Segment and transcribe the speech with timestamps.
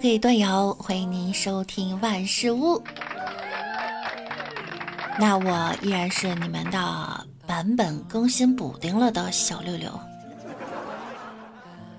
[0.00, 2.82] 可以断瑶，欢迎您收听万事屋。
[5.18, 9.92] 那我依然是你们的版本更新补丁了的小六六。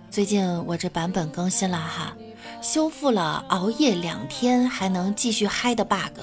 [0.09, 2.11] 最近我这版本更新了哈，
[2.59, 6.21] 修复了熬夜两天还能继续嗨的 bug，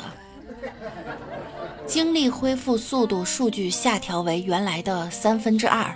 [1.87, 5.95] 精力恢复速度数据下调为原来的三分之二。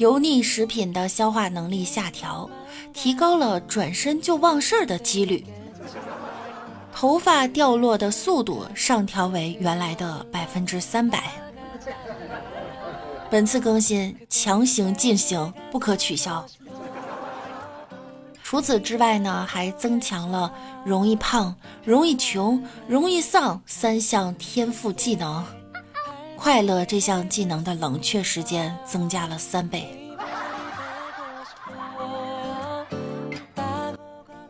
[0.00, 2.48] 油腻食品的消化能力下调，
[2.94, 5.44] 提高了转身就忘事儿的几率。
[6.90, 11.24] 头发掉落的速度上调为原来的百分之三百。
[13.28, 16.46] 本次更新强行进行，不可取消。
[18.42, 20.50] 除此之外呢，还增强了
[20.82, 25.44] 容易胖、容易穷、容易丧三项天赋技能。
[26.38, 29.94] 快乐这项技能的冷却时间增加了三倍。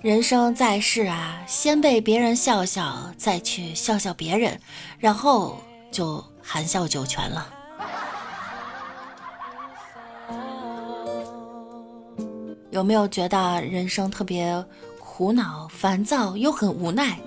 [0.03, 4.59] 人生在世啊，先被别人笑笑，再去笑笑别人，
[4.99, 5.61] 然后
[5.93, 7.53] 就含笑九泉了。
[12.71, 14.65] 有没有觉得人生特别
[14.99, 17.19] 苦恼、烦躁又很无奈？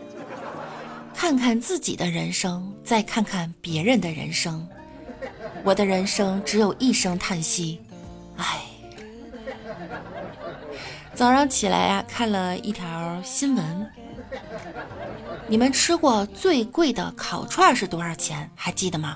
[1.13, 4.67] 看看自己的人生，再看看别人的人生，
[5.63, 7.79] 我的人生只有一声叹息，
[8.37, 8.72] 唉。
[11.15, 13.91] 早上起来呀，看了一条新闻，
[15.47, 18.49] 你们吃过最贵的烤串是多少钱？
[18.55, 19.15] 还记得吗？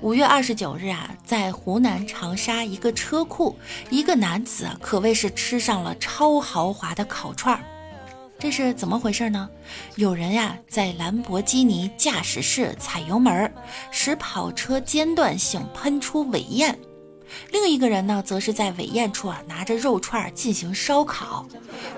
[0.00, 3.56] 五月二十九日啊，在湖南长沙一个车库，
[3.90, 7.62] 一个男子可谓是吃上了超豪华的烤串儿。
[8.38, 9.48] 这是怎么回事呢？
[9.96, 13.52] 有人呀在兰博基尼驾驶室踩油门，
[13.90, 16.74] 使跑车间断性喷出尾焰；
[17.50, 21.46] 另一个人呢，则是在尾焰处啊拿着肉串进行烧烤，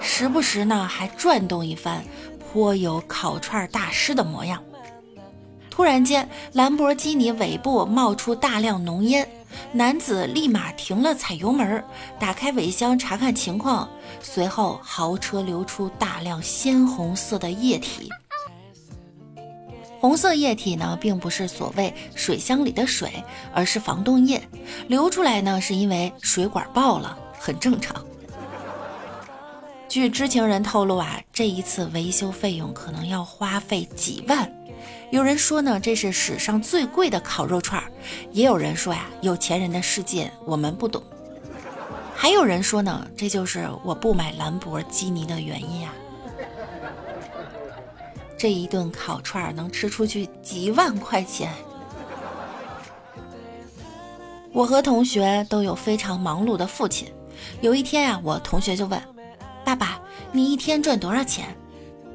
[0.00, 2.04] 时不时呢还转动一番，
[2.38, 4.62] 颇有烤串大师的模样。
[5.70, 9.28] 突然间，兰博基尼尾部冒出大量浓烟。
[9.72, 11.82] 男子立马停了踩油门，
[12.18, 13.88] 打开尾箱查看情况，
[14.20, 18.10] 随后豪车流出大量鲜红色的液体。
[20.04, 23.10] 红色液体呢，并不是所谓水箱里的水，
[23.54, 24.38] 而是防冻液。
[24.86, 28.04] 流出来呢，是因为水管爆了，很正常。
[29.88, 34.46] 据知情人透露啊，这一次维修费用可能要花费几万。
[35.10, 37.88] 有人说呢，这是史上最贵的烤肉串儿；
[38.30, 41.00] 也有人说呀，有钱人的世界我们不懂；
[42.14, 45.94] 还有人说呢，这就是我不买兰博基尼的原因啊。
[48.44, 51.50] 这一顿烤串能吃出去几万块钱。
[54.52, 57.10] 我和同学都有非常忙碌的父亲。
[57.62, 59.02] 有一天啊，我同学就问
[59.64, 59.98] ：“爸爸，
[60.30, 61.56] 你一天赚多少钱？”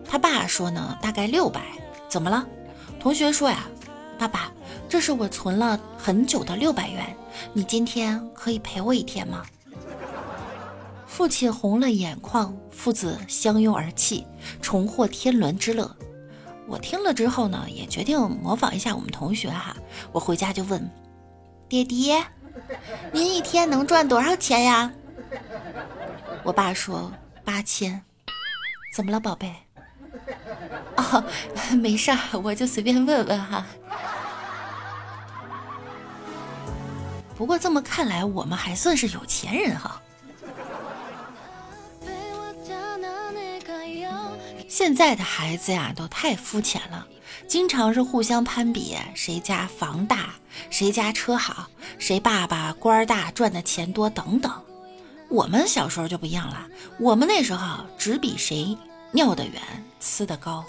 [0.07, 1.63] 他爸说呢，大概六百。
[2.07, 2.45] 怎么了？
[3.00, 3.68] 同学说呀，
[4.19, 4.51] 爸爸，
[4.88, 7.18] 这是我存了很久的六百元，
[7.53, 9.44] 你今天可以陪我一天吗？
[11.07, 14.28] 父亲红了眼眶，父子相拥而泣，
[14.62, 15.91] 重获天伦之乐。
[16.69, 19.75] 我听了之后呢，也决定模仿一下我们同学哈。
[20.12, 20.88] 我回家就问
[21.68, 22.24] 爹爹，
[23.12, 24.91] 您一天能赚多少钱呀？
[26.44, 27.12] 我爸说
[27.44, 28.00] 八千。
[28.94, 29.53] 怎么了，宝贝？
[30.96, 31.24] 哦，
[31.81, 33.66] 没事儿，我就随便问问哈。
[37.36, 40.00] 不过这么看来，我们还算是有钱人哈。
[44.69, 47.07] 现在的孩子呀，都太肤浅了，
[47.47, 50.35] 经常是互相攀比，谁家房大，
[50.69, 54.52] 谁家车好，谁爸爸官大，赚的钱多等等。
[55.28, 56.68] 我们小时候就不一样了，
[57.00, 58.78] 我们那时候只比谁
[59.12, 59.59] 尿得远，
[60.00, 60.63] 呲得高。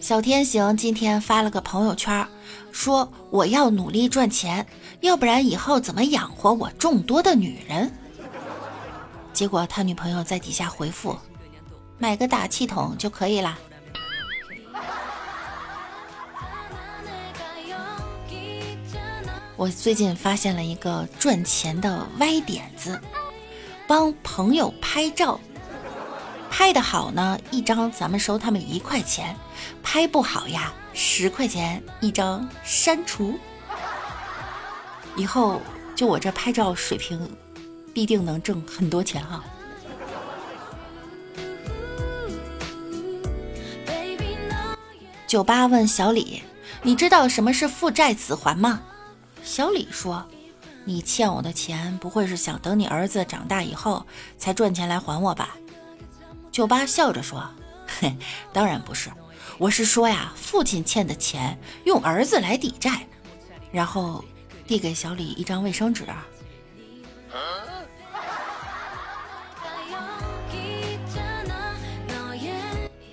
[0.00, 2.26] 小天行今天发了个朋友圈，
[2.72, 4.66] 说我要努力赚钱，
[5.00, 7.92] 要不然以后怎么养活我众多的女人？
[9.32, 11.18] 结果他女朋友在底下回复
[11.98, 13.58] ：“买个打气筒就可以了。”
[19.56, 23.00] 我最近发现了一个赚钱的歪点子，
[23.86, 25.40] 帮朋友拍照。
[26.50, 29.34] 拍的好呢，一张咱们收他们一块钱；
[29.82, 33.38] 拍不好呀，十块钱一张，删除。
[35.16, 35.60] 以后
[35.94, 37.20] 就我这拍照水平，
[37.92, 39.44] 必定能挣很多钱哈。
[45.26, 46.42] 酒吧问小李
[46.82, 48.82] ：“你知道什么是负债子还吗？”
[49.44, 50.26] 小李说
[50.84, 54.04] ：“你欠我的钱，不会是想等你儿子长大以后
[54.36, 55.56] 才赚钱来还我吧？”
[56.50, 57.48] 酒吧笑着说
[58.00, 58.16] ：“嘿，
[58.52, 59.08] 当然不是，
[59.56, 63.06] 我是说呀，父亲欠的钱用儿子来抵债。”
[63.70, 64.24] 然后
[64.70, 66.04] 递给小李一张卫生纸。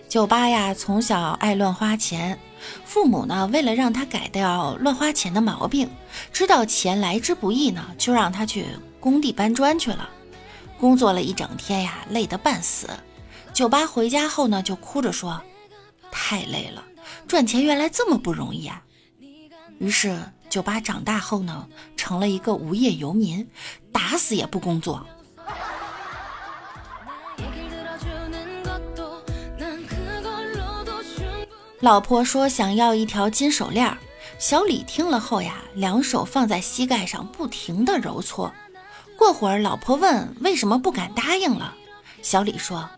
[0.07, 2.37] 酒吧呀，从小爱乱花钱，
[2.85, 5.89] 父母呢，为了让他改掉乱花钱的毛病，
[6.31, 8.67] 知道钱来之不易呢，就让他去
[8.99, 10.07] 工地搬砖去了。
[10.79, 12.87] 工作了一整天呀，累得半死。
[13.51, 15.41] 酒吧回家后呢，就哭着说
[16.11, 16.83] ：“太累了，
[17.27, 18.83] 赚钱原来这么不容易啊！”
[19.79, 23.47] 于是，酒吧长大后呢，成了一个无业游民，
[23.91, 25.05] 打死也不工作。
[31.81, 33.95] 老婆说想要一条金手链，
[34.39, 38.51] 小李听了后呀，两手放在膝盖上，不停的揉搓。
[39.15, 41.73] 过会儿，老婆问为什么不敢答应了，
[42.23, 42.89] 小李说：“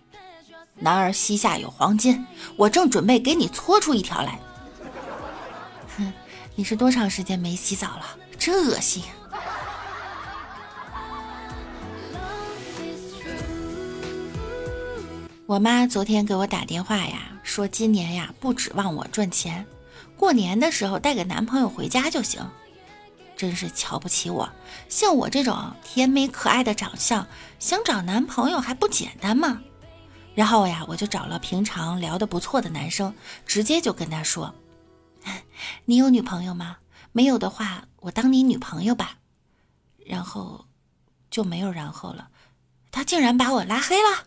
[0.79, 2.25] 男儿膝下有黄金，
[2.55, 4.39] 我正准备给你搓出一条来。”
[6.59, 8.17] 你是多长时间没洗澡了？
[8.37, 9.01] 真恶心。
[15.45, 19.65] 我妈昨天给我打电话呀，说今年呀不指望我赚钱，
[20.17, 22.45] 过年的时候带个男朋友回家就行。
[23.37, 24.49] 真是瞧不起我，
[24.89, 27.25] 像我这种甜美可爱的长相，
[27.57, 29.61] 想找男朋友还不简单吗？
[30.35, 33.15] 然后呀，我就找了平常聊得不错的男生，
[33.45, 34.53] 直接就跟他说
[35.85, 36.77] ：“你有女朋友吗？
[37.11, 39.17] 没有的话，我当你女朋友吧。”
[40.05, 40.65] 然后
[41.29, 42.29] 就没有然后了，
[42.91, 44.25] 他竟然把我拉黑了。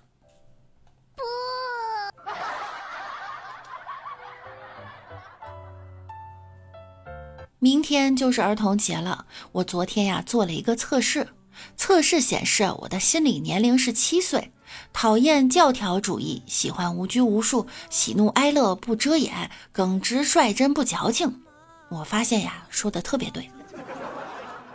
[7.58, 11.28] 明天就是儿童节了，我昨天呀做了一个测试，
[11.76, 14.52] 测试显示我的心理年龄是七岁，
[14.92, 21.42] 讨厌教条主义，喜欢无拘无束，喜怒哀乐不遮掩，耿直率真不矫情。
[21.88, 23.50] 我发现呀，说的特别对。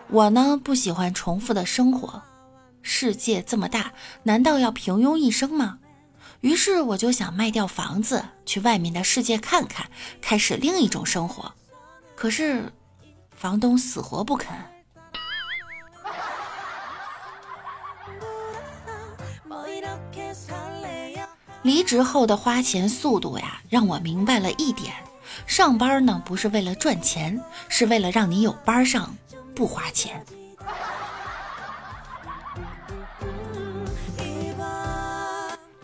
[0.10, 2.22] 我呢不喜欢重复的生活，
[2.82, 5.80] 世界这么大，难道要平庸一生吗？
[6.42, 9.90] 于是我就想卖掉房子，去外面的世界看看，
[10.22, 11.54] 开始另一种生活。
[12.16, 12.72] 可是。
[13.40, 14.50] 房东死活不肯。
[21.68, 24.94] 离职后的花钱速度呀，让我明白了一点：
[25.46, 27.38] 上班呢不是为了赚钱，
[27.68, 29.14] 是为了让你有班上，
[29.54, 30.26] 不花钱。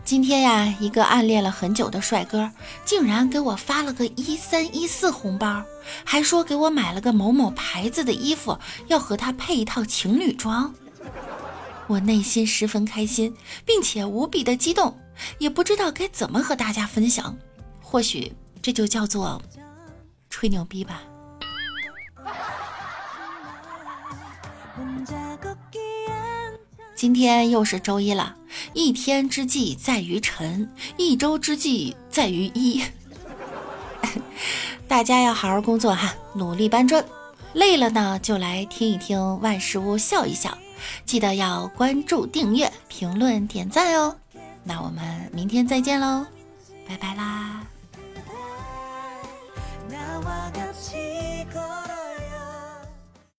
[0.05, 2.49] 今天呀，一个暗恋了很久的帅哥，
[2.85, 5.63] 竟然给我发了个一三一四红包，
[6.05, 8.57] 还说给我买了个某某牌子的衣服，
[8.87, 10.73] 要和他配一套情侣装。
[11.87, 13.35] 我内心十分开心，
[13.65, 14.97] 并且无比的激动，
[15.37, 17.37] 也不知道该怎么和大家分享。
[17.81, 19.41] 或许这就叫做
[20.29, 21.03] 吹牛逼吧。
[26.95, 28.35] 今天又是周一了，
[28.73, 32.83] 一天之计在于晨，一周之计在于一。
[34.87, 37.03] 大家要好好工作哈，努力搬砖。
[37.53, 40.57] 累了呢，就来听一听万事屋笑一笑。
[41.05, 44.15] 记得要关注、订阅、评论、点赞哦。
[44.63, 46.25] 那我们明天再见喽，
[46.87, 47.67] 拜拜啦。